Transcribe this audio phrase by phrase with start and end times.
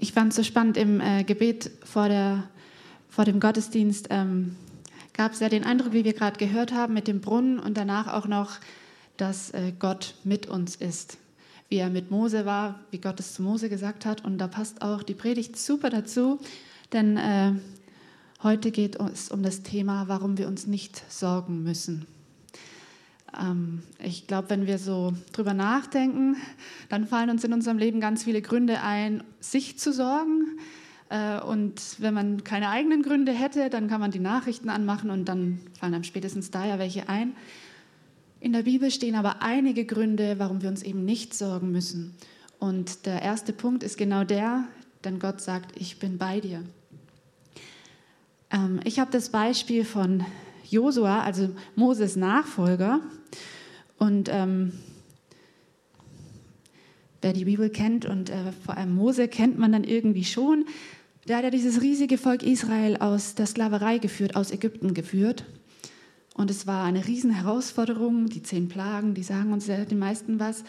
[0.00, 2.48] ich fand es so spannend im äh, Gebet vor, der,
[3.08, 4.08] vor dem Gottesdienst.
[4.10, 4.56] Ähm,
[5.12, 8.08] gab es ja den Eindruck, wie wir gerade gehört haben, mit dem Brunnen und danach
[8.08, 8.52] auch noch,
[9.18, 11.18] dass äh, Gott mit uns ist.
[11.68, 14.24] Wie er mit Mose war, wie Gott es zu Mose gesagt hat.
[14.24, 16.40] Und da passt auch die Predigt super dazu,
[16.92, 17.52] denn äh,
[18.42, 22.06] heute geht es um das Thema, warum wir uns nicht sorgen müssen.
[23.38, 26.36] Ähm, ich glaube, wenn wir so drüber nachdenken,
[26.88, 30.58] dann fallen uns in unserem Leben ganz viele Gründe ein, sich zu sorgen.
[31.08, 35.26] Äh, und wenn man keine eigenen Gründe hätte, dann kann man die Nachrichten anmachen und
[35.26, 37.34] dann fallen einem spätestens da ja welche ein.
[38.40, 42.14] In der Bibel stehen aber einige Gründe, warum wir uns eben nicht sorgen müssen.
[42.58, 44.64] Und der erste Punkt ist genau der,
[45.04, 46.62] denn Gott sagt, ich bin bei dir.
[48.50, 50.24] Ähm, ich habe das Beispiel von
[50.70, 53.00] Josua, also Moses Nachfolger.
[53.98, 54.72] Und ähm,
[57.20, 60.64] wer die Bibel kennt und äh, vor allem Mose kennt man dann irgendwie schon,
[61.28, 65.44] der hat ja dieses riesige Volk Israel aus der Sklaverei geführt, aus Ägypten geführt.
[66.34, 70.40] Und es war eine riesen Herausforderung, die zehn Plagen, die sagen uns ja den meisten
[70.40, 70.64] was.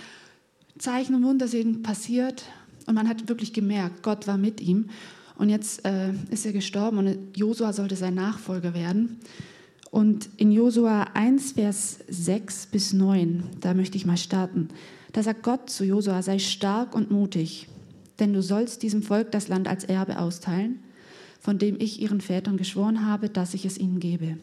[0.78, 2.44] Zeichen und Wunder sind passiert
[2.86, 4.90] und man hat wirklich gemerkt, Gott war mit ihm.
[5.38, 9.20] Und jetzt äh, ist er gestorben und Josua sollte sein Nachfolger werden.
[9.92, 14.70] Und in Josua 1, Vers 6 bis 9, da möchte ich mal starten.
[15.12, 17.68] Da sagt Gott zu Josua, sei stark und mutig,
[18.20, 20.80] denn du sollst diesem Volk das Land als Erbe austeilen,
[21.42, 24.38] von dem ich ihren Vätern geschworen habe, dass ich es ihnen gebe.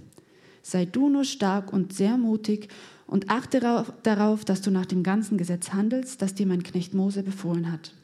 [0.63, 2.69] Sei du nur stark und sehr mutig
[3.07, 3.61] und achte
[4.03, 7.95] darauf, dass du nach dem ganzen Gesetz handelst, das dir mein Knecht Mose befohlen hat.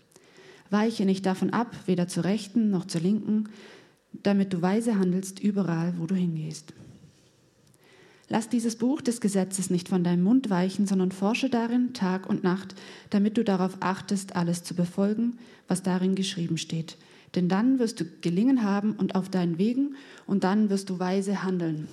[0.70, 3.50] Weiche nicht davon ab, weder zur rechten noch zur linken,
[4.22, 6.72] damit du weise handelst überall, wo du hingehst.
[8.28, 12.42] Lass dieses Buch des Gesetzes nicht von deinem Mund weichen, sondern forsche darin Tag und
[12.42, 12.74] Nacht,
[13.10, 16.96] damit du darauf achtest, alles zu befolgen, was darin geschrieben steht.
[17.34, 21.42] Denn dann wirst du gelingen haben und auf deinen Wegen und dann wirst du weise
[21.42, 21.88] handeln.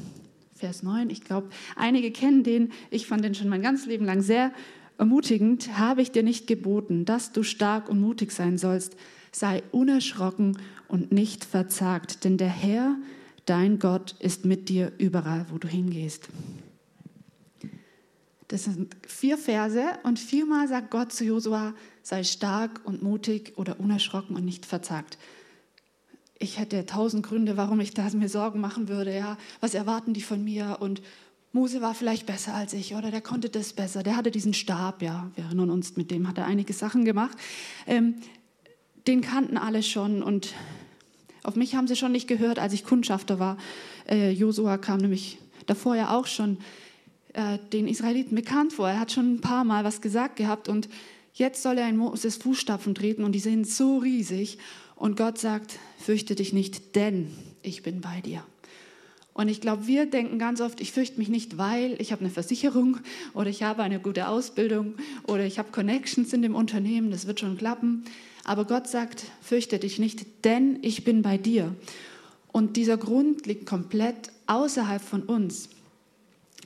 [0.55, 4.21] Vers 9, ich glaube, einige kennen den, ich fand den schon mein ganzes Leben lang
[4.21, 4.51] sehr
[4.99, 5.79] ermutigend.
[5.79, 8.95] Habe ich dir nicht geboten, dass du stark und mutig sein sollst?
[9.31, 12.95] Sei unerschrocken und nicht verzagt, denn der Herr,
[13.51, 16.29] Dein Gott ist mit dir überall, wo du hingehst.
[18.47, 23.77] Das sind vier Verse und viermal sagt Gott zu Josua, sei stark und mutig oder
[23.81, 25.17] unerschrocken und nicht verzagt.
[26.39, 29.13] Ich hätte tausend Gründe, warum ich da mir Sorgen machen würde.
[29.13, 30.77] Ja, was erwarten die von mir?
[30.79, 31.01] Und
[31.51, 34.01] Mose war vielleicht besser als ich oder der konnte das besser.
[34.01, 37.37] Der hatte diesen Stab, ja, wir erinnern uns, mit dem hat er einige Sachen gemacht.
[37.85, 38.15] Ähm,
[39.07, 40.53] den kannten alle schon und
[41.43, 43.57] auf mich haben sie schon nicht gehört, als ich Kundschafter war.
[44.07, 46.57] Äh, Josua kam nämlich davor ja auch schon
[47.33, 48.89] äh, den Israeliten bekannt vor.
[48.89, 50.89] Er hat schon ein paar Mal was gesagt gehabt und
[51.33, 54.57] jetzt soll er in Moses Fußstapfen treten und die sind so riesig.
[54.95, 57.31] Und Gott sagt, fürchte dich nicht, denn
[57.63, 58.43] ich bin bei dir.
[59.33, 62.29] Und ich glaube, wir denken ganz oft, ich fürchte mich nicht, weil ich habe eine
[62.29, 62.97] Versicherung
[63.33, 67.39] oder ich habe eine gute Ausbildung oder ich habe Connections in dem Unternehmen, das wird
[67.39, 68.03] schon klappen.
[68.43, 71.75] Aber Gott sagt, fürchte dich nicht, denn ich bin bei dir.
[72.51, 75.69] Und dieser Grund liegt komplett außerhalb von uns.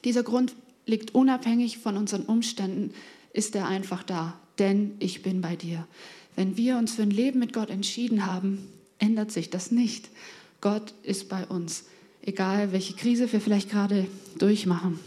[0.03, 2.93] Dieser Grund liegt unabhängig von unseren Umständen,
[3.33, 5.87] ist er einfach da, denn ich bin bei dir.
[6.35, 8.67] Wenn wir uns für ein Leben mit Gott entschieden haben,
[8.99, 10.09] ändert sich das nicht.
[10.61, 11.85] Gott ist bei uns,
[12.21, 14.99] egal welche Krise wir vielleicht gerade durchmachen.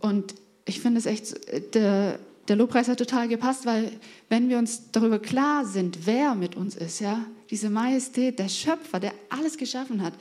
[0.00, 0.34] Und
[0.64, 2.18] ich finde es echt, der,
[2.48, 3.92] der Lobpreis hat total gepasst, weil
[4.28, 8.98] wenn wir uns darüber klar sind, wer mit uns ist, ja, diese Majestät, der Schöpfer,
[8.98, 10.14] der alles geschaffen hat,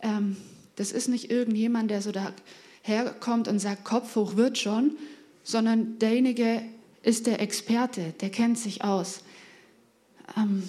[0.00, 0.36] ähm,
[0.76, 4.96] das ist nicht irgendjemand, der so daherkommt und sagt, Kopf hoch wird schon,
[5.42, 6.62] sondern derjenige
[7.02, 9.22] ist der Experte, der kennt sich aus.
[10.36, 10.62] Ähm,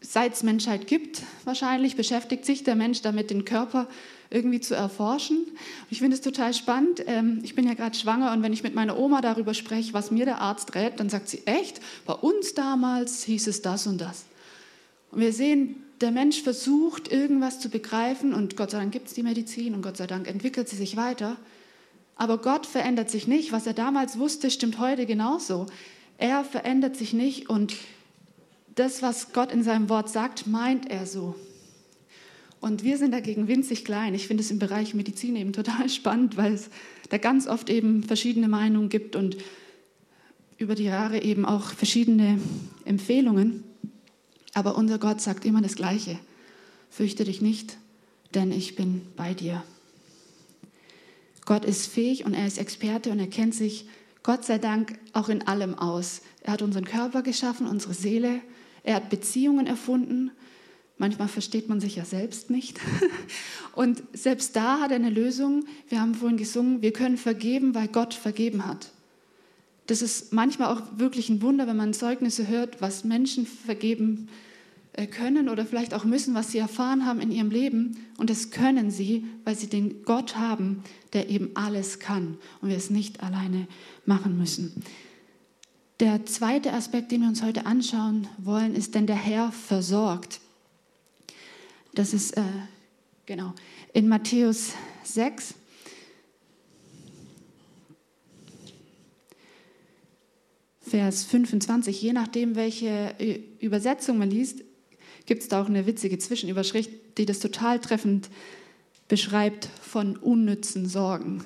[0.00, 3.88] Seit es Menschheit gibt, wahrscheinlich beschäftigt sich der Mensch damit, den Körper
[4.30, 5.46] irgendwie zu erforschen.
[5.90, 7.02] ich finde es total spannend.
[7.06, 10.10] Ähm, ich bin ja gerade schwanger und wenn ich mit meiner Oma darüber spreche, was
[10.10, 14.00] mir der Arzt rät, dann sagt sie, echt, bei uns damals hieß es das und
[14.00, 14.24] das.
[15.10, 19.14] Und wir sehen, der Mensch versucht, irgendwas zu begreifen und Gott sei Dank gibt es
[19.14, 21.36] die Medizin und Gott sei Dank entwickelt sie sich weiter.
[22.16, 23.52] Aber Gott verändert sich nicht.
[23.52, 25.66] Was er damals wusste, stimmt heute genauso.
[26.18, 27.74] Er verändert sich nicht und
[28.74, 31.34] das, was Gott in seinem Wort sagt, meint er so.
[32.60, 34.14] Und wir sind dagegen winzig klein.
[34.14, 36.70] Ich finde es im Bereich Medizin eben total spannend, weil es
[37.10, 39.36] da ganz oft eben verschiedene Meinungen gibt und
[40.58, 42.40] über die Jahre eben auch verschiedene
[42.84, 43.62] Empfehlungen.
[44.54, 46.18] Aber unser Gott sagt immer das Gleiche.
[46.88, 47.76] Fürchte dich nicht,
[48.34, 49.62] denn ich bin bei dir.
[51.44, 53.86] Gott ist fähig und er ist Experte und er kennt sich
[54.22, 56.22] Gott sei Dank auch in allem aus.
[56.42, 58.40] Er hat unseren Körper geschaffen, unsere Seele.
[58.82, 60.32] Er hat Beziehungen erfunden.
[60.98, 62.80] Manchmal versteht man sich ja selbst nicht.
[63.74, 65.64] Und selbst da hat er eine Lösung.
[65.88, 68.92] Wir haben vorhin gesungen, wir können vergeben, weil Gott vergeben hat.
[69.86, 74.28] Das ist manchmal auch wirklich ein Wunder, wenn man Zeugnisse hört, was Menschen vergeben
[74.94, 77.98] äh, können oder vielleicht auch müssen, was sie erfahren haben in ihrem Leben.
[78.16, 80.82] Und das können sie, weil sie den Gott haben,
[81.12, 83.68] der eben alles kann und wir es nicht alleine
[84.06, 84.82] machen müssen.
[86.00, 90.40] Der zweite Aspekt, den wir uns heute anschauen wollen, ist, denn der Herr versorgt.
[91.96, 92.42] Das ist äh,
[93.24, 93.54] genau
[93.94, 95.54] in Matthäus 6.
[100.82, 104.62] Vers 25, je nachdem, welche Übersetzung man liest,
[105.24, 108.28] gibt es da auch eine witzige Zwischenüberschrift, die das total treffend
[109.08, 111.44] beschreibt von unnützen Sorgen.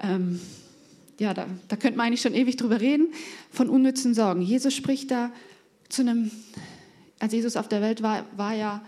[0.00, 0.40] Ähm,
[1.18, 3.14] ja, da, da könnte man eigentlich schon ewig drüber reden,
[3.50, 4.42] von unnützen Sorgen.
[4.42, 5.32] Jesus spricht da
[5.88, 6.30] zu einem,
[7.18, 8.84] als Jesus auf der Welt war, war ja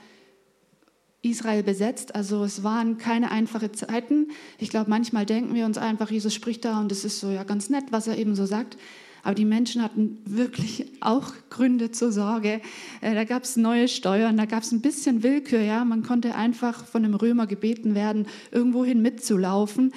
[1.25, 4.29] Israel besetzt, also es waren keine einfachen Zeiten.
[4.59, 7.45] Ich glaube, manchmal denken wir uns einfach, Jesus spricht da und es ist so ja
[7.45, 8.77] ganz nett, was er eben so sagt.
[9.25, 12.61] Aber die Menschen hatten wirklich auch Gründe zur Sorge.
[13.01, 15.63] Äh, da gab es neue Steuern, da gab es ein bisschen Willkür.
[15.63, 15.85] Ja?
[15.87, 19.95] Man konnte einfach von einem Römer gebeten werden, irgendwohin mitzulaufen.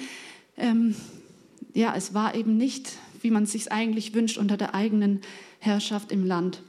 [0.56, 0.96] Ähm,
[1.74, 5.20] ja, es war eben nicht, wie man es sich eigentlich wünscht, unter der eigenen
[5.58, 6.62] Herrschaft im Land.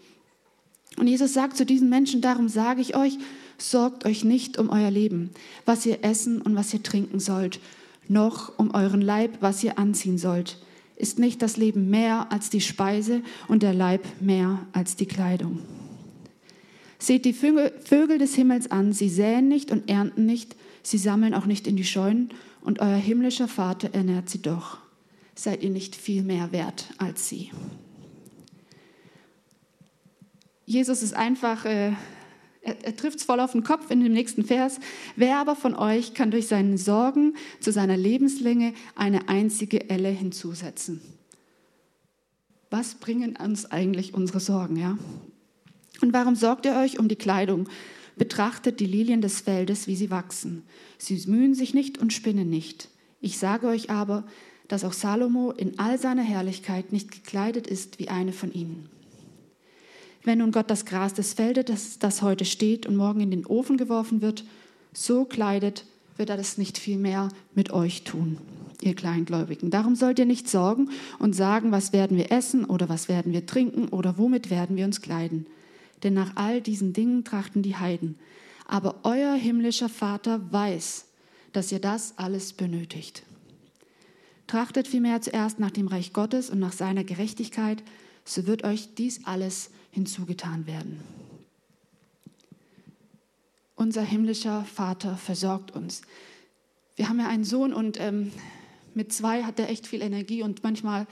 [0.98, 3.18] Und Jesus sagt zu diesen Menschen, darum sage ich euch,
[3.62, 5.30] sorgt euch nicht um euer Leben,
[5.66, 7.60] was ihr essen und was ihr trinken sollt,
[8.08, 10.58] noch um euren Leib, was ihr anziehen sollt.
[10.96, 15.60] Ist nicht das Leben mehr als die Speise und der Leib mehr als die Kleidung?
[16.98, 21.46] Seht die Vögel des Himmels an, sie säen nicht und ernten nicht, sie sammeln auch
[21.46, 22.30] nicht in die Scheunen,
[22.62, 24.80] und euer himmlischer Vater ernährt sie doch.
[25.34, 27.52] Seid ihr nicht viel mehr wert als sie?
[30.66, 31.94] Jesus ist einfach äh,
[32.62, 34.80] er, er trifft es voll auf den Kopf in dem nächsten Vers.
[35.16, 41.02] Wer aber von euch kann durch seine Sorgen zu seiner Lebenslänge eine einzige Elle hinzusetzen?
[42.70, 44.98] Was bringen uns eigentlich unsere Sorgen, ja?
[46.02, 47.68] Und warum sorgt ihr euch um die Kleidung?
[48.16, 50.64] Betrachtet die Lilien des Feldes, wie sie wachsen.
[50.98, 52.90] Sie mühen sich nicht und spinnen nicht.
[53.22, 54.26] Ich sage euch aber,
[54.68, 58.90] dass auch Salomo in all seiner Herrlichkeit nicht gekleidet ist wie eine von ihnen.
[60.30, 63.48] Wenn nun Gott das Gras des Feldes, das, das heute steht und morgen in den
[63.48, 64.44] Ofen geworfen wird,
[64.94, 65.86] so kleidet,
[66.18, 68.38] wird er das nicht viel mehr mit euch tun,
[68.80, 69.72] ihr Kleingläubigen.
[69.72, 73.48] Darum sollt ihr nicht sorgen und sagen, was werden wir essen oder was werden wir
[73.48, 75.48] trinken oder womit werden wir uns kleiden.
[76.04, 78.20] Denn nach all diesen Dingen trachten die Heiden.
[78.68, 81.06] Aber euer himmlischer Vater weiß,
[81.54, 83.24] dass ihr das alles benötigt.
[84.46, 87.82] Trachtet vielmehr zuerst nach dem Reich Gottes und nach seiner Gerechtigkeit,
[88.30, 91.00] so wird euch dies alles hinzugetan werden.
[93.76, 96.02] Unser himmlischer Vater versorgt uns.
[96.96, 98.32] Wir haben ja einen Sohn und ähm,
[98.94, 101.08] mit zwei hat er echt viel Energie und manchmal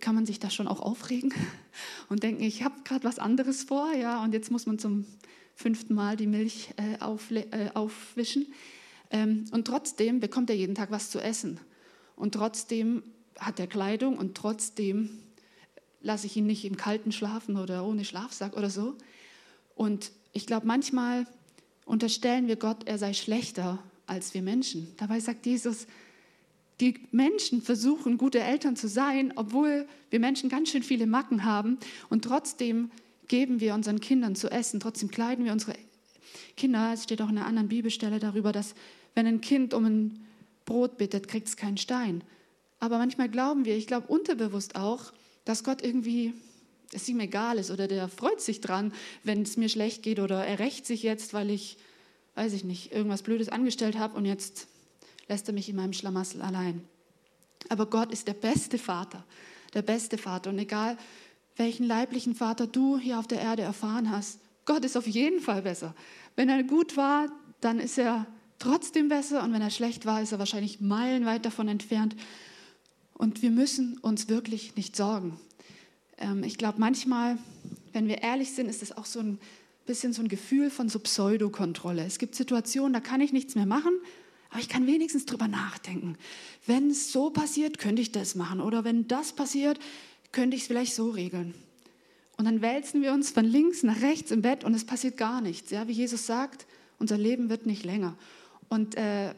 [0.00, 1.34] kann man sich da schon auch aufregen
[2.08, 5.04] und denken, ich habe gerade was anderes vor, ja, und jetzt muss man zum
[5.54, 8.46] fünften Mal die Milch äh, äh, aufwischen.
[9.10, 11.60] Ähm, und trotzdem bekommt er jeden Tag was zu essen.
[12.14, 13.02] Und trotzdem
[13.38, 15.10] hat er Kleidung und trotzdem
[16.06, 18.94] lasse ich ihn nicht im Kalten schlafen oder ohne Schlafsack oder so.
[19.74, 21.26] Und ich glaube, manchmal
[21.84, 24.94] unterstellen wir Gott, er sei schlechter als wir Menschen.
[24.96, 25.86] Dabei sagt Jesus,
[26.80, 31.78] die Menschen versuchen, gute Eltern zu sein, obwohl wir Menschen ganz schön viele Macken haben.
[32.08, 32.90] Und trotzdem
[33.28, 35.74] geben wir unseren Kindern zu essen, trotzdem kleiden wir unsere
[36.56, 36.92] Kinder.
[36.92, 38.74] Es steht auch in einer anderen Bibelstelle darüber, dass
[39.14, 40.26] wenn ein Kind um ein
[40.66, 42.22] Brot bittet, kriegt es keinen Stein.
[42.78, 45.12] Aber manchmal glauben wir, ich glaube unterbewusst auch,
[45.46, 46.34] dass Gott irgendwie
[46.92, 48.92] es ihm egal ist oder der freut sich dran,
[49.24, 51.78] wenn es mir schlecht geht oder er rächt sich jetzt, weil ich,
[52.34, 54.66] weiß ich nicht, irgendwas Blödes angestellt habe und jetzt
[55.28, 56.84] lässt er mich in meinem Schlamassel allein.
[57.68, 59.24] Aber Gott ist der beste Vater,
[59.74, 60.50] der beste Vater.
[60.50, 60.96] Und egal,
[61.56, 65.62] welchen leiblichen Vater du hier auf der Erde erfahren hast, Gott ist auf jeden Fall
[65.62, 65.94] besser.
[66.34, 68.26] Wenn er gut war, dann ist er
[68.58, 72.16] trotzdem besser und wenn er schlecht war, ist er wahrscheinlich meilenweit davon entfernt.
[73.18, 75.38] Und wir müssen uns wirklich nicht sorgen.
[76.18, 77.38] Ähm, ich glaube, manchmal,
[77.92, 79.38] wenn wir ehrlich sind, ist es auch so ein
[79.86, 82.04] bisschen so ein Gefühl von so Pseudokontrolle.
[82.04, 83.92] Es gibt Situationen, da kann ich nichts mehr machen,
[84.50, 86.16] aber ich kann wenigstens drüber nachdenken.
[86.66, 88.60] Wenn es so passiert, könnte ich das machen.
[88.60, 89.78] Oder wenn das passiert,
[90.32, 91.54] könnte ich es vielleicht so regeln.
[92.36, 95.40] Und dann wälzen wir uns von links nach rechts im Bett und es passiert gar
[95.40, 95.70] nichts.
[95.70, 96.66] Ja, wie Jesus sagt,
[96.98, 98.16] unser Leben wird nicht länger.
[98.68, 99.34] Und äh,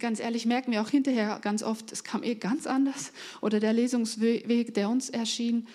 [0.00, 3.12] ganz ehrlich, merken wir auch hinterher ganz oft, es kam eh ganz anders.
[3.40, 5.66] Oder der Lesungsweg, der uns erschien,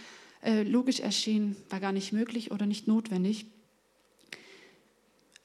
[0.43, 3.45] äh, logisch erschien, war gar nicht möglich oder nicht notwendig.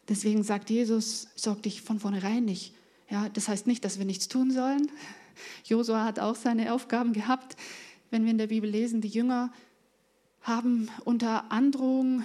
[0.08, 2.74] Deswegen sagt Jesus, sorg dich von vornherein nicht.
[3.10, 4.90] Ja, das heißt nicht, dass wir nichts tun sollen.
[5.64, 7.56] Josua hat auch seine Aufgaben gehabt.
[8.10, 9.52] Wenn wir in der Bibel lesen, die Jünger
[10.42, 12.22] haben unter Androhung,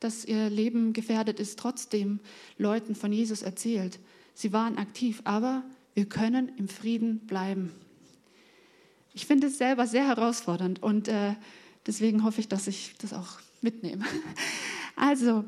[0.00, 2.20] dass ihr Leben gefährdet ist, trotzdem
[2.58, 4.00] Leuten von Jesus erzählt.
[4.34, 5.62] Sie waren aktiv, aber
[5.94, 7.72] wir können im Frieden bleiben.
[9.12, 11.34] Ich finde es selber sehr herausfordernd und äh,
[11.86, 14.04] deswegen hoffe ich, dass ich das auch mitnehme.
[14.96, 15.44] Also,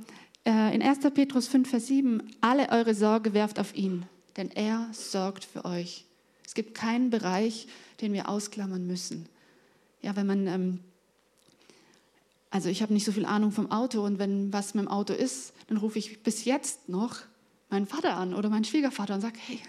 [0.47, 1.01] äh, in 1.
[1.13, 4.07] Petrus 5, Vers 7, alle eure Sorge werft auf ihn,
[4.39, 6.07] denn er sorgt für euch.
[6.47, 7.69] Es gibt keinen Bereich,
[8.01, 9.27] den wir ausklammern müssen.
[10.01, 10.81] Ja, wenn man, ähm,
[12.51, 15.13] also ich habe nicht so viel Ahnung vom Auto und wenn was mit dem Auto
[15.13, 17.19] ist, dann rufe ich bis jetzt noch
[17.71, 19.61] meinen Vater an oder meinen Schwiegervater und sage, hey,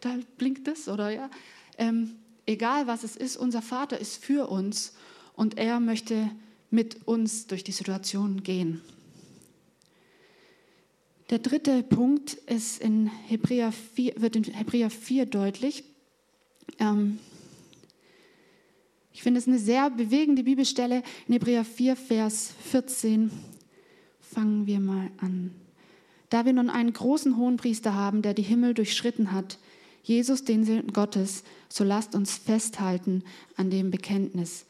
[0.00, 1.30] da blinkt das oder ja.
[1.78, 2.16] Ähm,
[2.46, 4.94] egal was es ist, unser Vater ist für uns
[5.34, 6.30] und er möchte
[6.70, 8.80] mit uns durch die Situation gehen.
[11.30, 15.84] Der dritte Punkt ist in Hebräer 4, wird in Hebräer 4 deutlich.
[16.78, 17.20] Ähm,
[19.12, 21.02] ich finde es eine sehr bewegende Bibelstelle.
[21.28, 23.30] In Hebräer 4, Vers 14
[24.20, 25.52] fangen wir mal an.
[26.30, 29.58] Da wir nun einen großen Hohenpriester haben, der die Himmel durchschritten hat,
[30.02, 33.22] Jesus, den Sohn Gottes, so lasst uns festhalten
[33.56, 34.66] an dem Bekenntnis.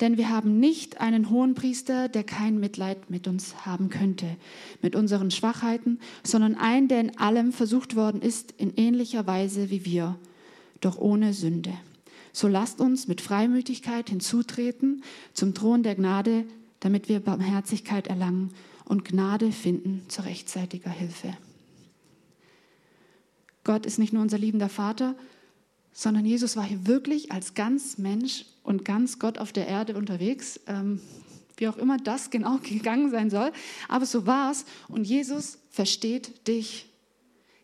[0.00, 4.26] Denn wir haben nicht einen hohen Priester, der kein Mitleid mit uns haben könnte,
[4.82, 9.84] mit unseren Schwachheiten, sondern einen, der in allem versucht worden ist, in ähnlicher Weise wie
[9.84, 10.18] wir,
[10.80, 11.72] doch ohne Sünde.
[12.32, 16.44] So lasst uns mit Freimütigkeit hinzutreten zum Thron der Gnade,
[16.80, 18.50] damit wir Barmherzigkeit erlangen
[18.84, 21.36] und Gnade finden zur rechtzeitiger Hilfe.
[23.64, 25.16] Gott ist nicht nur unser liebender Vater,
[25.92, 30.60] sondern Jesus war hier wirklich als ganz Mensch und ganz Gott auf der Erde unterwegs,
[30.66, 31.00] ähm,
[31.56, 33.52] wie auch immer das genau gegangen sein soll.
[33.88, 36.86] Aber so war es und Jesus versteht dich.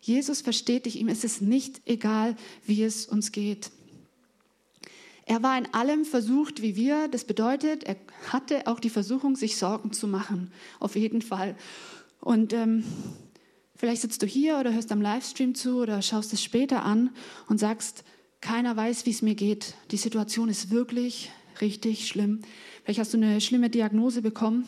[0.01, 3.71] Jesus versteht dich, ihm ist es nicht egal, wie es uns geht.
[5.27, 7.07] Er war in allem versucht wie wir.
[7.09, 7.97] Das bedeutet, er
[8.29, 10.51] hatte auch die Versuchung, sich Sorgen zu machen.
[10.81, 11.57] Auf jeden Fall.
[12.21, 12.83] Und ähm,
[13.81, 17.11] vielleicht sitzt du hier oder hörst am Livestream zu oder schaust es später an
[17.49, 18.05] und sagst,
[18.43, 19.75] keiner weiß, wie es mir geht.
[19.91, 21.31] Die Situation ist wirklich
[21.63, 22.43] richtig schlimm.
[22.85, 24.67] Vielleicht hast du eine schlimme Diagnose bekommen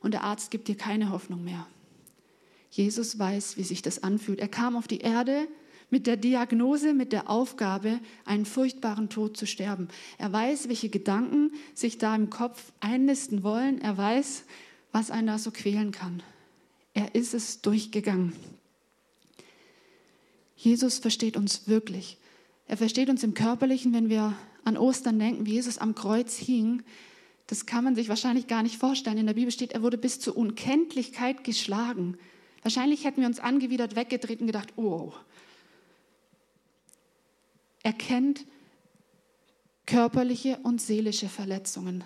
[0.00, 1.66] und der Arzt gibt dir keine Hoffnung mehr.
[2.70, 4.38] Jesus weiß, wie sich das anfühlt.
[4.38, 5.48] Er kam auf die Erde
[5.90, 9.88] mit der Diagnose, mit der Aufgabe, einen furchtbaren Tod zu sterben.
[10.18, 13.80] Er weiß, welche Gedanken sich da im Kopf einnisten wollen.
[13.80, 14.44] Er weiß,
[14.92, 16.22] was einen da so quälen kann.
[16.94, 18.32] Er ist es durchgegangen.
[20.56, 22.18] Jesus versteht uns wirklich.
[22.68, 26.82] Er versteht uns im Körperlichen, wenn wir an Ostern denken, wie Jesus am Kreuz hing.
[27.46, 29.18] Das kann man sich wahrscheinlich gar nicht vorstellen.
[29.18, 32.16] In der Bibel steht, er wurde bis zur Unkenntlichkeit geschlagen.
[32.62, 35.12] Wahrscheinlich hätten wir uns angewidert weggedreht und gedacht, oh.
[37.82, 38.46] Er kennt
[39.86, 42.04] körperliche und seelische Verletzungen.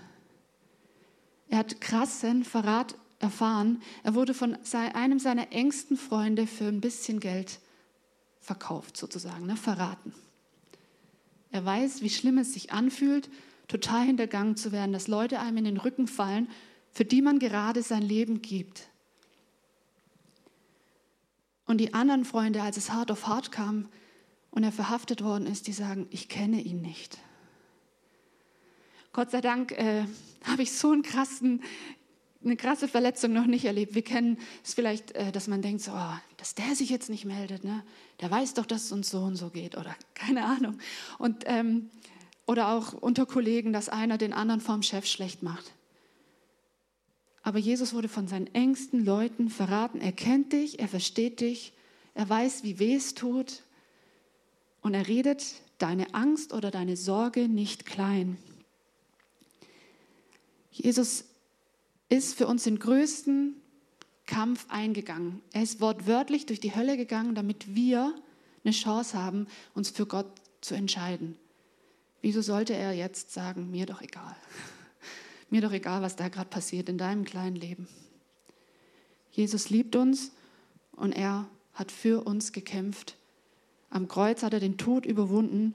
[1.49, 3.83] Er hat krassen Verrat erfahren.
[4.03, 7.61] Er wurde von einem seiner engsten Freunde für ein bisschen Geld
[8.41, 10.15] verkauft, sozusagen, ne, verraten.
[11.51, 13.31] Er weiß, wie schlimm es sich anfühlt,
[13.69, 16.49] total hintergangen zu werden, dass Leute einem in den Rücken fallen,
[16.93, 18.89] für die man gerade sein Leben gibt.
[21.67, 23.89] Und die anderen Freunde, als es hart auf hart kam
[24.51, 27.19] und er verhaftet worden ist, die sagen, ich kenne ihn nicht.
[29.13, 30.05] Gott sei Dank äh,
[30.45, 31.63] habe ich so einen krassen
[32.45, 33.95] eine krasse Verletzung noch nicht erlebt.
[33.95, 37.25] Wir kennen es vielleicht, äh, dass man denkt, so, oh, dass der sich jetzt nicht
[37.25, 37.83] meldet, ne?
[38.21, 40.79] der weiß doch, dass es uns so und so geht oder keine Ahnung.
[41.19, 41.91] Und, ähm,
[42.47, 45.73] oder auch unter Kollegen, dass einer den anderen vom Chef schlecht macht.
[47.43, 50.01] Aber Jesus wurde von seinen engsten Leuten verraten.
[50.01, 51.73] Er kennt dich, er versteht dich,
[52.15, 53.63] er weiß, wie weh es tut
[54.83, 55.45] und er redet
[55.79, 58.39] deine Angst oder deine Sorge nicht klein.
[60.71, 61.25] Jesus
[62.09, 63.61] ist für uns den größten
[64.27, 65.43] Kampf eingegangen.
[65.53, 68.15] Er ist wortwörtlich durch die Hölle gegangen, damit wir
[68.65, 70.27] eine Chance haben, uns für Gott
[70.61, 71.37] zu entscheiden.
[72.21, 74.37] Wieso sollte er jetzt sagen, mir doch egal.
[75.49, 77.87] Mir doch egal, was da gerade passiert in deinem kleinen Leben.
[79.31, 80.33] Jesus liebt uns
[80.91, 83.17] und er hat für uns gekämpft.
[83.89, 85.75] Am Kreuz hat er den Tod überwunden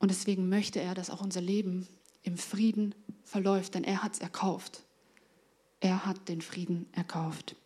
[0.00, 1.88] und deswegen möchte er, dass auch unser Leben
[2.22, 4.82] im Frieden verläuft, denn er hat es erkauft.
[5.82, 7.56] Er hat den Frieden erkauft.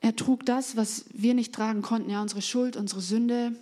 [0.00, 3.56] Er trug das, was wir nicht tragen konnten, ja, unsere Schuld, unsere Sünde.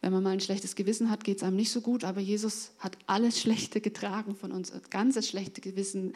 [0.00, 2.70] Wenn man mal ein schlechtes Gewissen hat, geht es einem nicht so gut, aber Jesus
[2.78, 6.14] hat alles Schlechte getragen von uns, ganzes schlechte Gewissen,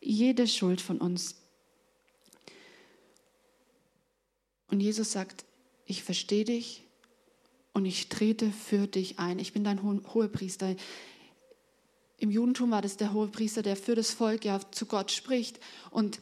[0.00, 1.34] jede Schuld von uns.
[4.68, 5.44] Und Jesus sagt,
[5.84, 6.83] ich verstehe dich,
[7.74, 9.38] und ich trete für dich ein.
[9.38, 10.76] Ich bin dein Hohepriester.
[12.18, 15.58] Im Judentum war das der Hohepriester, der für das Volk ja zu Gott spricht.
[15.90, 16.20] Und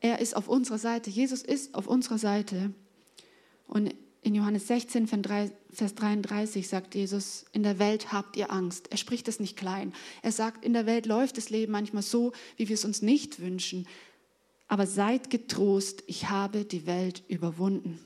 [0.00, 1.08] er ist auf unserer Seite.
[1.08, 2.74] Jesus ist auf unserer Seite.
[3.68, 8.90] Und in Johannes 16, Vers 33 sagt Jesus, in der Welt habt ihr Angst.
[8.90, 9.92] Er spricht es nicht klein.
[10.20, 13.40] Er sagt, in der Welt läuft das Leben manchmal so, wie wir es uns nicht
[13.40, 13.86] wünschen.
[14.66, 18.00] Aber seid getrost, ich habe die Welt überwunden.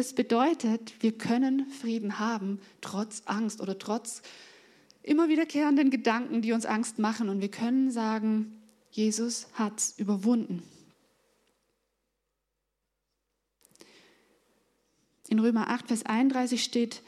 [0.00, 4.22] Das bedeutet, wir können Frieden haben, trotz Angst oder trotz
[5.02, 7.28] immer wiederkehrenden Gedanken, die uns Angst machen.
[7.28, 10.62] Und wir können sagen, Jesus hat es überwunden.
[15.28, 17.02] In Römer 8, Vers 31 steht,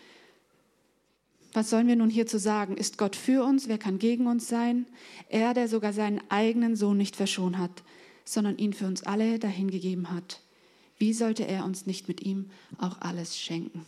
[1.54, 2.76] was sollen wir nun hierzu sagen?
[2.76, 3.68] Ist Gott für uns?
[3.68, 4.84] Wer kann gegen uns sein?
[5.30, 7.84] Er, der sogar seinen eigenen Sohn nicht verschont hat,
[8.26, 10.42] sondern ihn für uns alle dahingegeben hat.
[11.02, 13.84] Wie sollte er uns nicht mit ihm auch alles schenken?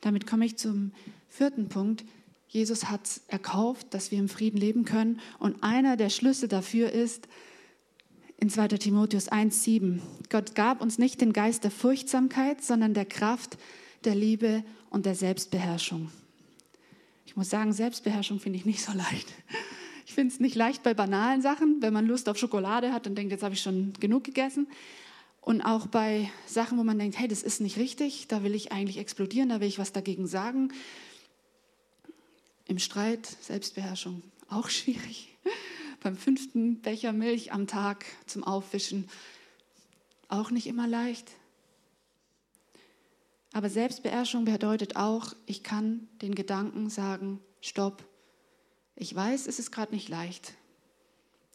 [0.00, 0.92] Damit komme ich zum
[1.28, 2.04] vierten Punkt.
[2.46, 5.18] Jesus hat erkauft, dass wir im Frieden leben können.
[5.40, 7.26] Und einer der Schlüssel dafür ist
[8.36, 9.98] in 2 Timotheus 1,7.
[10.30, 13.58] Gott gab uns nicht den Geist der Furchtsamkeit, sondern der Kraft,
[14.04, 16.12] der Liebe und der Selbstbeherrschung.
[17.26, 19.34] Ich muss sagen, Selbstbeherrschung finde ich nicht so leicht.
[20.06, 23.16] Ich finde es nicht leicht bei banalen Sachen, wenn man Lust auf Schokolade hat und
[23.16, 24.68] denkt, jetzt habe ich schon genug gegessen.
[25.48, 28.70] Und auch bei Sachen, wo man denkt, hey, das ist nicht richtig, da will ich
[28.70, 30.74] eigentlich explodieren, da will ich was dagegen sagen.
[32.66, 35.34] Im Streit, Selbstbeherrschung, auch schwierig.
[36.02, 39.08] Beim fünften Becher Milch am Tag zum Aufwischen,
[40.28, 41.30] auch nicht immer leicht.
[43.54, 48.06] Aber Selbstbeherrschung bedeutet auch, ich kann den Gedanken sagen, stopp.
[48.96, 50.52] Ich weiß, es ist gerade nicht leicht.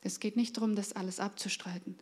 [0.01, 1.95] Es geht nicht darum, das alles abzustreiten,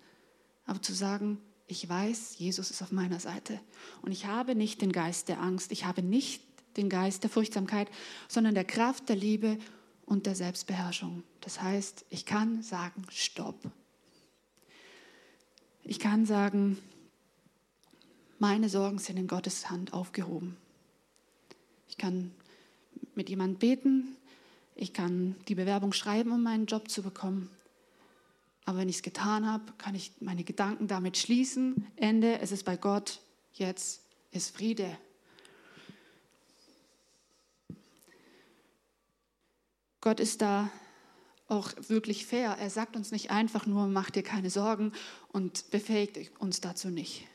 [0.66, 3.60] aber zu sagen, ich weiß, Jesus ist auf meiner Seite.
[4.02, 6.44] Und ich habe nicht den Geist der Angst, ich habe nicht
[6.78, 7.90] den Geist der Furchtsamkeit,
[8.28, 9.58] sondern der Kraft, der Liebe
[10.06, 11.24] und der Selbstbeherrschung.
[11.40, 13.72] Das heißt, ich kann sagen, stopp.
[15.84, 16.78] Ich kann sagen,
[18.38, 20.58] meine Sorgen sind in Gottes Hand aufgehoben.
[21.88, 22.32] Ich kann
[23.16, 24.18] mit jemandem beten,
[24.76, 27.50] ich kann die Bewerbung schreiben, um meinen Job zu bekommen.
[28.66, 31.88] Aber wenn ich es getan habe, kann ich meine Gedanken damit schließen.
[31.96, 33.20] Ende, es ist bei Gott,
[33.54, 34.98] jetzt ist Friede.
[40.00, 40.72] Gott ist da
[41.48, 42.58] auch wirklich fair.
[42.60, 44.94] Er sagt uns nicht einfach nur, mach dir keine Sorgen
[45.28, 47.28] und befähigt uns dazu nicht.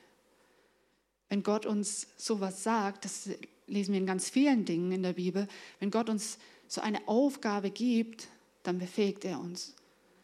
[1.29, 3.29] Wenn Gott uns sowas sagt, das
[3.67, 5.49] lesen wir in ganz vielen Dingen in der Bibel,
[5.81, 8.29] wenn Gott uns so eine Aufgabe gibt,
[8.63, 9.75] dann befähigt er uns.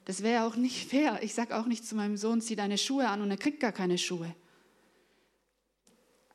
[0.04, 1.20] Das wäre auch nicht fair.
[1.22, 3.72] Ich sage auch nicht zu meinem Sohn, zieh deine Schuhe an und er kriegt gar
[3.72, 4.34] keine Schuhe.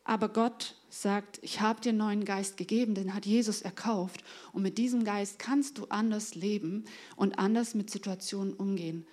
[0.08, 4.24] Aber Gott sagt, ich habe dir einen neuen Geist gegeben, den hat Jesus erkauft.
[4.54, 6.86] Und mit diesem Geist kannst du anders leben
[7.18, 9.06] und anders mit Situationen umgehen,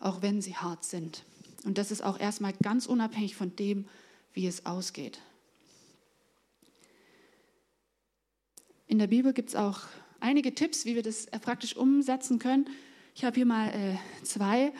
[0.00, 1.24] auch wenn sie hart sind.
[1.64, 3.86] Und das ist auch erstmal ganz unabhängig von dem,
[4.32, 5.20] wie es ausgeht.
[8.86, 9.80] In der Bibel gibt es auch
[10.18, 12.70] einige Tipps, wie wir das praktisch umsetzen können.
[13.18, 14.72] Ich habe hier mal äh, zwei.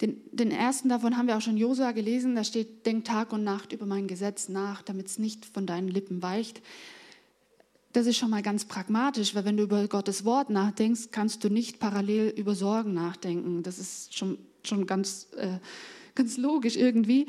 [0.00, 2.36] Den, den, ersten davon haben wir auch schon Josua gelesen.
[2.36, 5.88] Da steht: Denk Tag und Nacht über mein Gesetz nach, damit es nicht von deinen
[5.88, 6.62] Lippen weicht.
[7.92, 11.48] Das ist schon mal ganz pragmatisch, weil wenn du über Gottes Wort nachdenkst, kannst du
[11.48, 13.64] nicht parallel über Sorgen nachdenken.
[13.64, 15.58] Das ist schon, schon ganz, äh,
[16.14, 17.26] ganz logisch irgendwie.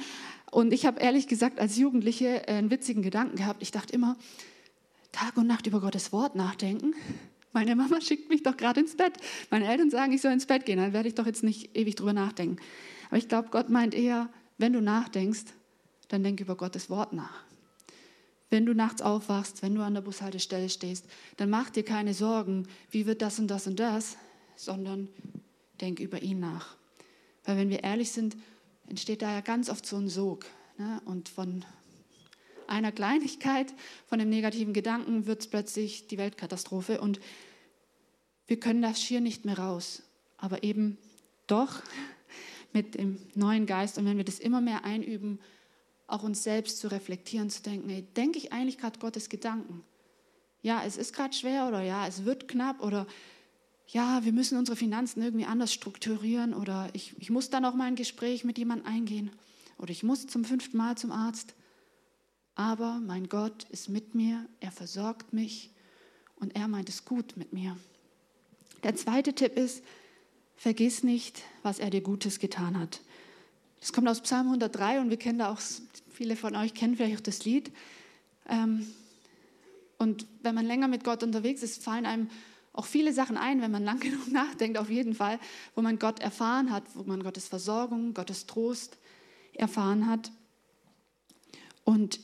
[0.51, 3.63] Und ich habe ehrlich gesagt als Jugendliche einen witzigen Gedanken gehabt.
[3.63, 4.15] Ich dachte immer,
[5.11, 6.93] Tag und Nacht über Gottes Wort nachdenken.
[7.53, 9.13] Meine Mama schickt mich doch gerade ins Bett.
[9.49, 11.95] Meine Eltern sagen, ich soll ins Bett gehen, dann werde ich doch jetzt nicht ewig
[11.95, 12.57] drüber nachdenken.
[13.09, 15.45] Aber ich glaube, Gott meint eher, wenn du nachdenkst,
[16.07, 17.43] dann denk über Gottes Wort nach.
[18.49, 21.05] Wenn du nachts aufwachst, wenn du an der Bushaltestelle stehst,
[21.37, 24.17] dann mach dir keine Sorgen, wie wird das und das und das,
[24.55, 25.07] sondern
[25.79, 26.75] denk über ihn nach.
[27.45, 28.35] Weil wenn wir ehrlich sind,
[28.87, 30.45] entsteht da ja ganz oft so ein Sog.
[30.77, 31.01] Ne?
[31.05, 31.65] Und von
[32.71, 33.73] einer Kleinigkeit,
[34.07, 37.19] von dem negativen Gedanken wird es plötzlich die Weltkatastrophe und
[38.47, 40.03] wir können das schier nicht mehr raus.
[40.37, 40.97] Aber eben
[41.47, 41.81] doch
[42.73, 45.39] mit dem neuen Geist und wenn wir das immer mehr einüben,
[46.07, 49.83] auch uns selbst zu reflektieren, zu denken, hey, denke ich eigentlich gerade Gottes Gedanken?
[50.61, 53.07] Ja, es ist gerade schwer oder ja, es wird knapp oder
[53.87, 57.85] ja, wir müssen unsere Finanzen irgendwie anders strukturieren oder ich, ich muss dann auch mal
[57.85, 59.31] ein Gespräch mit jemandem eingehen
[59.77, 61.55] oder ich muss zum fünften Mal zum Arzt.
[62.61, 65.71] Aber mein Gott ist mit mir, er versorgt mich
[66.35, 67.75] und er meint es gut mit mir.
[68.83, 69.83] Der zweite Tipp ist,
[70.57, 73.01] vergiss nicht, was er dir Gutes getan hat.
[73.79, 75.59] Das kommt aus Psalm 103 und wir kennen da auch,
[76.11, 77.71] viele von euch kennen vielleicht auch das Lied.
[78.47, 78.85] Ähm,
[79.97, 82.29] und wenn man länger mit Gott unterwegs ist, fallen einem
[82.73, 85.39] auch viele Sachen ein, wenn man lang genug nachdenkt, auf jeden Fall,
[85.73, 88.99] wo man Gott erfahren hat, wo man Gottes Versorgung, Gottes Trost
[89.55, 90.31] erfahren hat.
[91.83, 92.19] Und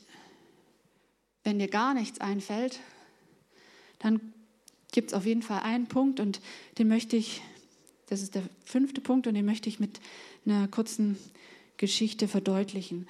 [1.48, 2.78] wenn dir gar nichts einfällt,
[4.00, 4.20] dann
[4.92, 6.42] gibt es auf jeden Fall einen Punkt und
[6.76, 7.40] den möchte ich,
[8.10, 9.98] das ist der fünfte Punkt und den möchte ich mit
[10.44, 11.16] einer kurzen
[11.78, 13.08] Geschichte verdeutlichen.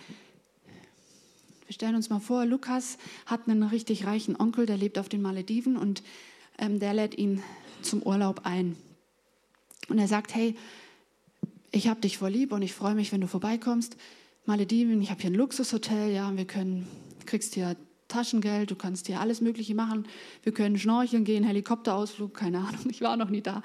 [1.66, 2.96] Wir stellen uns mal vor, Lukas
[3.26, 6.04] hat einen richtig reichen Onkel, der lebt auf den Malediven und
[6.58, 7.42] ähm, der lädt ihn
[7.82, 8.76] zum Urlaub ein.
[9.88, 10.54] Und er sagt, hey,
[11.72, 13.96] ich habe dich voll lieb und ich freue mich, wenn du vorbeikommst.
[14.46, 16.86] Malediven, ich habe hier ein Luxushotel, ja, wir können,
[17.26, 17.76] kriegst hier
[18.08, 20.06] Taschengeld, du kannst hier alles Mögliche machen.
[20.42, 23.62] Wir können schnorcheln gehen, Helikopterausflug, keine Ahnung, ich war noch nie da.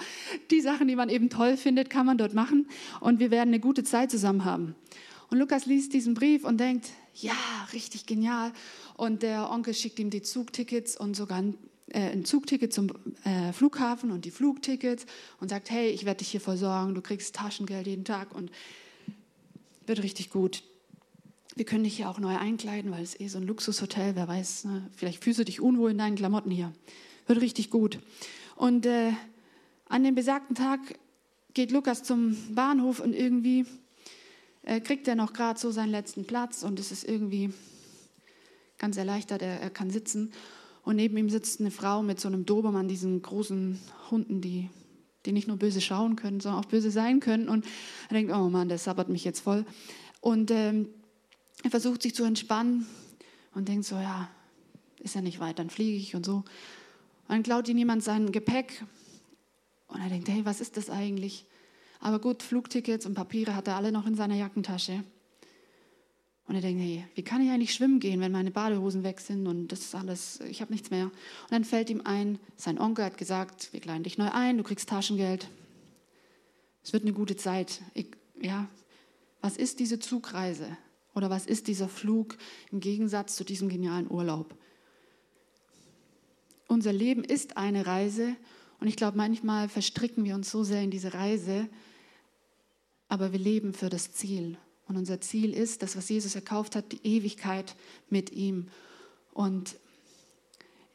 [0.51, 2.67] Die Sachen, die man eben toll findet, kann man dort machen
[2.99, 4.75] und wir werden eine gute Zeit zusammen haben.
[5.29, 7.34] Und Lukas liest diesen Brief und denkt, ja,
[7.73, 8.51] richtig genial.
[8.95, 11.58] Und der Onkel schickt ihm die Zugtickets und sogar ein
[11.89, 12.91] äh, ein Zugticket zum
[13.23, 15.06] äh, Flughafen und die Flugtickets
[15.39, 18.51] und sagt, hey, ich werde dich hier versorgen, du kriegst Taschengeld jeden Tag und
[19.86, 20.63] wird richtig gut.
[21.55, 24.65] Wir können dich hier auch neu einkleiden, weil es eh so ein Luxushotel, wer weiß,
[24.65, 24.89] ne?
[24.95, 26.73] vielleicht fühlst du dich unwohl in deinen Klamotten hier.
[27.27, 27.99] Wird richtig gut.
[28.55, 29.11] Und äh,
[29.87, 30.79] an dem besagten Tag
[31.53, 33.67] geht Lukas zum Bahnhof und irgendwie
[34.63, 37.53] äh, kriegt er noch gerade so seinen letzten Platz und es ist irgendwie
[38.79, 40.33] ganz erleichtert, er, er kann sitzen.
[40.83, 44.71] Und neben ihm sitzt eine Frau mit so einem Dobermann, diesen großen Hunden, die,
[45.27, 47.47] die nicht nur böse schauen können, sondern auch böse sein können.
[47.47, 47.65] Und
[48.09, 49.65] er denkt, oh Mann, der sabbert mich jetzt voll.
[50.19, 50.89] Und ähm,
[51.63, 52.86] er versucht sich zu entspannen
[53.56, 54.30] und denkt so, ja,
[54.99, 56.36] ist ja nicht weit, dann fliege ich und so.
[56.36, 56.45] Und
[57.30, 58.84] dann klaut ihm jemand sein Gepäck
[59.88, 61.45] und er denkt, hey, was ist das eigentlich?
[61.99, 65.04] Aber gut, Flugtickets und Papiere hat er alle noch in seiner Jackentasche.
[66.45, 69.47] Und er denkt, hey, wie kann ich eigentlich schwimmen gehen, wenn meine Badehosen weg sind
[69.47, 71.06] und das ist alles, ich habe nichts mehr.
[71.06, 74.63] Und dann fällt ihm ein, sein Onkel hat gesagt, wir kleiden dich neu ein, du
[74.63, 75.47] kriegst Taschengeld.
[76.84, 77.82] Es wird eine gute Zeit.
[77.93, 78.08] Ich,
[78.41, 78.67] ja,
[79.39, 80.78] was ist diese Zugreise
[81.15, 82.38] oder was ist dieser Flug
[82.71, 84.56] im Gegensatz zu diesem genialen Urlaub?
[86.67, 88.36] Unser Leben ist eine Reise
[88.80, 91.69] und ich glaube, manchmal verstricken wir uns so sehr in diese Reise,
[93.08, 94.58] aber wir leben für das Ziel.
[94.88, 97.76] Und unser Ziel ist, das, was Jesus erkauft hat, die Ewigkeit
[98.10, 98.67] mit ihm.
[99.34, 99.76] Und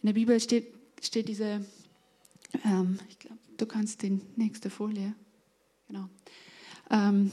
[0.03, 1.65] in der Bibel steht, steht diese,
[2.65, 5.15] ähm, ich glaube, du kannst die nächste Folie,
[5.87, 6.09] genau.
[6.91, 7.31] Ähm,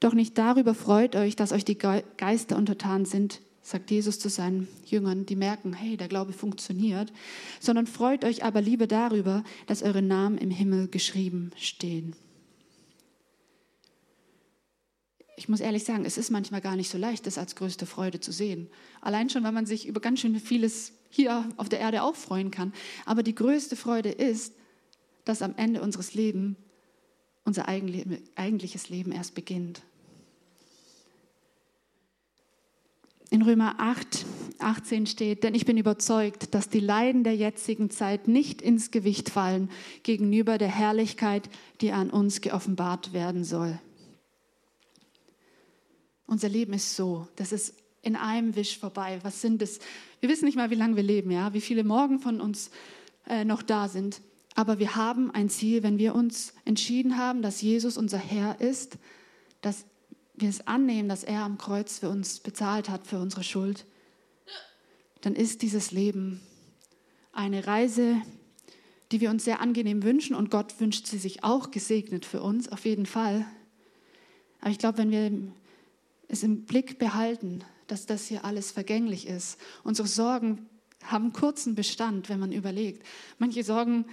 [0.00, 4.68] doch nicht darüber freut euch, dass euch die Geister untertan sind, sagt Jesus zu seinen
[4.84, 7.12] Jüngern, die merken, hey, der Glaube funktioniert,
[7.60, 12.14] sondern freut euch aber lieber darüber, dass eure Namen im Himmel geschrieben stehen.
[15.36, 18.20] ich muss ehrlich sagen, es ist manchmal gar nicht so leicht, das als größte Freude
[18.20, 18.68] zu sehen.
[19.00, 22.50] Allein schon, weil man sich über ganz schön vieles hier auf der Erde auch freuen
[22.50, 22.72] kann.
[23.04, 24.54] Aber die größte Freude ist,
[25.24, 26.56] dass am Ende unseres Lebens
[27.44, 29.82] unser eigentliches Leben erst beginnt.
[33.30, 34.24] In Römer 8,
[34.60, 39.28] 18 steht, denn ich bin überzeugt, dass die Leiden der jetzigen Zeit nicht ins Gewicht
[39.28, 39.70] fallen
[40.04, 43.78] gegenüber der Herrlichkeit, die an uns geoffenbart werden soll.
[46.26, 49.18] Unser Leben ist so, das ist in einem Wisch vorbei.
[49.22, 49.80] Was sind es?
[50.20, 52.70] Wir wissen nicht mal, wie lange wir leben, ja, wie viele morgen von uns
[53.26, 54.20] äh, noch da sind.
[54.54, 58.98] Aber wir haben ein Ziel, wenn wir uns entschieden haben, dass Jesus unser Herr ist,
[59.60, 59.84] dass
[60.34, 63.84] wir es annehmen, dass er am Kreuz für uns bezahlt hat, für unsere Schuld,
[65.20, 66.40] dann ist dieses Leben
[67.32, 68.20] eine Reise,
[69.10, 72.68] die wir uns sehr angenehm wünschen und Gott wünscht sie sich auch gesegnet für uns,
[72.68, 73.46] auf jeden Fall.
[74.60, 75.52] Aber ich glaube, wenn wir
[76.28, 79.58] es im Blick behalten, dass das hier alles vergänglich ist.
[79.82, 80.66] Unsere Sorgen
[81.02, 83.06] haben kurzen Bestand, wenn man überlegt.
[83.38, 84.06] Manche Sorgen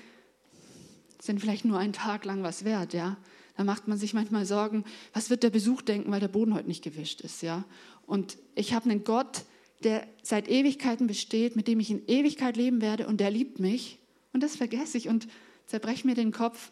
[1.22, 3.18] sind vielleicht nur einen Tag lang was wert, ja.
[3.56, 6.68] Da macht man sich manchmal Sorgen, was wird der Besuch denken, weil der Boden heute
[6.68, 7.64] nicht gewischt ist, ja.
[8.08, 9.44] Und ich habe einen Gott,
[9.84, 14.00] der seit Ewigkeiten besteht, mit dem ich in Ewigkeit leben werde und der liebt mich.
[14.34, 15.28] Und das vergesse ich und
[15.68, 16.72] zerbreche mir den Kopf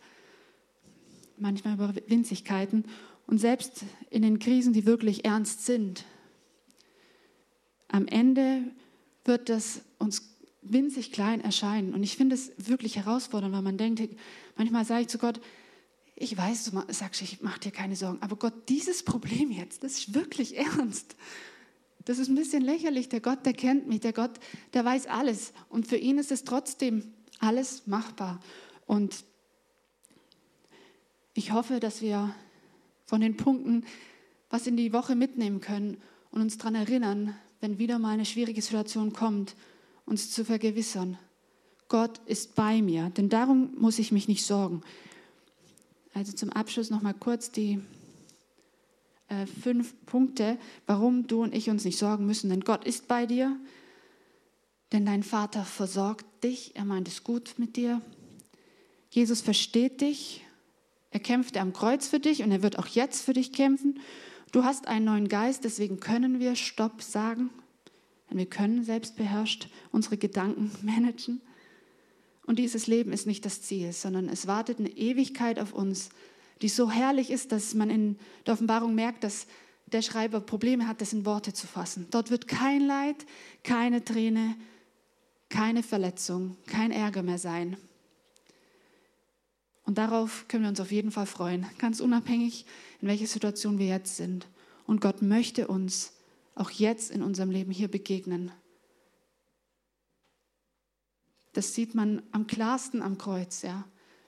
[1.38, 2.86] manchmal über Winzigkeiten
[3.28, 6.06] und selbst in den Krisen, die wirklich ernst sind,
[7.88, 8.64] am Ende
[9.26, 10.29] wird das uns
[10.62, 11.94] winzig klein erscheinen.
[11.94, 14.02] Und ich finde es wirklich herausfordernd, weil man denkt,
[14.58, 15.40] manchmal sage ich zu Gott,
[16.16, 19.94] ich weiß, du sagst, ich mache dir keine Sorgen, aber Gott, dieses Problem jetzt, das
[19.94, 21.16] ist wirklich ernst.
[22.06, 23.10] Das ist ein bisschen lächerlich.
[23.10, 24.32] Der Gott, der kennt mich, der Gott,
[24.74, 25.54] der weiß alles.
[25.70, 28.40] Und für ihn ist es trotzdem alles machbar.
[28.86, 29.24] Und
[31.34, 32.34] ich hoffe, dass wir
[33.06, 33.86] von den Punkten
[34.50, 35.98] was in die Woche mitnehmen können
[36.32, 39.56] und uns daran erinnern, wenn wieder mal eine schwierige Situation kommt,
[40.10, 41.18] uns zu vergewissern.
[41.88, 44.82] Gott ist bei mir, denn darum muss ich mich nicht sorgen.
[46.14, 47.80] Also zum Abschluss noch mal kurz die
[49.28, 52.50] äh, fünf Punkte, warum du und ich uns nicht sorgen müssen.
[52.50, 53.58] Denn Gott ist bei dir,
[54.92, 58.02] denn dein Vater versorgt dich, er meint es gut mit dir.
[59.12, 60.46] Jesus versteht dich,
[61.12, 64.00] er kämpfte am Kreuz für dich und er wird auch jetzt für dich kämpfen.
[64.52, 67.50] Du hast einen neuen Geist, deswegen können wir Stopp sagen.
[68.30, 71.42] Denn wir können selbstbeherrscht unsere Gedanken managen.
[72.46, 76.10] Und dieses Leben ist nicht das Ziel, sondern es wartet eine Ewigkeit auf uns,
[76.62, 79.48] die so herrlich ist, dass man in der Offenbarung merkt, dass
[79.86, 82.08] der Schreiber Probleme hat, das in Worte zu fassen.
[82.12, 83.26] Dort wird kein Leid,
[83.64, 84.56] keine Träne,
[85.50, 87.78] keine Verletzung, kein Ärger mehr sein.
[89.84, 92.66] Und darauf können wir uns auf jeden Fall freuen, ganz unabhängig,
[93.02, 94.48] in welcher Situation wir jetzt sind.
[94.86, 96.14] Und Gott möchte uns
[96.60, 98.52] auch jetzt in unserem Leben hier begegnen.
[101.54, 103.86] Das sieht man am klarsten am Kreuz, ja.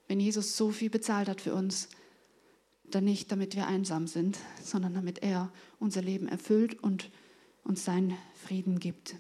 [0.07, 1.89] Wenn Jesus so viel bezahlt hat für uns,
[2.83, 7.09] dann nicht, damit wir einsam sind, sondern damit er unser Leben erfüllt und
[7.63, 9.15] uns seinen Frieden gibt.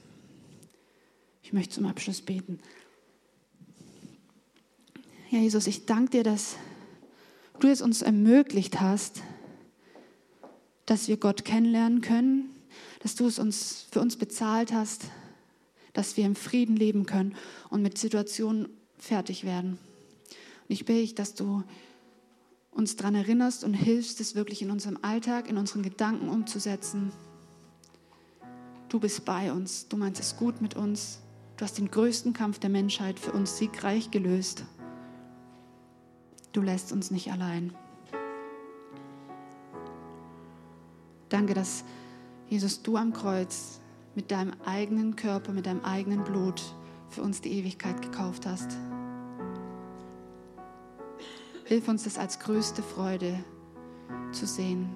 [1.43, 2.59] Ich möchte zum Abschluss beten.
[5.29, 6.57] Ja, Jesus, ich danke dir, dass
[7.59, 9.21] du es uns ermöglicht hast,
[10.85, 12.49] dass wir Gott kennenlernen können,
[13.01, 15.05] dass du es uns für uns bezahlt hast,
[15.93, 17.35] dass wir im Frieden leben können
[17.69, 19.71] und mit Situationen fertig werden.
[19.71, 21.63] Und ich bitte dich, dass du
[22.71, 27.11] uns daran erinnerst und hilfst, es wirklich in unserem Alltag, in unseren Gedanken umzusetzen.
[28.87, 31.19] Du bist bei uns, du meinst es gut mit uns,
[31.57, 34.63] du hast den größten Kampf der Menschheit für uns siegreich gelöst.
[36.53, 37.73] Du lässt uns nicht allein.
[41.29, 41.83] Danke, dass
[42.51, 43.79] Jesus, du am Kreuz
[44.13, 46.61] mit deinem eigenen Körper, mit deinem eigenen Blut
[47.09, 48.77] für uns die Ewigkeit gekauft hast.
[51.63, 53.41] Hilf uns das als größte Freude
[54.33, 54.89] zu sehen.